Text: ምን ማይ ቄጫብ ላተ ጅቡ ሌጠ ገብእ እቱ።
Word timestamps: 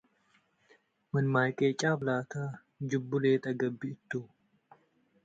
ምን 1.11 1.25
ማይ 1.33 1.49
ቄጫብ 1.59 1.99
ላተ 2.07 2.33
ጅቡ 2.89 3.09
ሌጠ 3.23 3.45
ገብእ 3.59 3.83
እቱ። 3.93 4.11